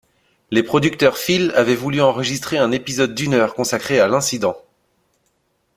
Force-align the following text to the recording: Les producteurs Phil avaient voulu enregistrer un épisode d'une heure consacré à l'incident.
Les 0.49 0.63
producteurs 0.63 1.15
Phil 1.15 1.51
avaient 1.55 1.75
voulu 1.75 2.01
enregistrer 2.01 2.57
un 2.57 2.71
épisode 2.71 3.13
d'une 3.13 3.35
heure 3.35 3.53
consacré 3.53 3.99
à 3.99 4.07
l'incident. 4.07 4.57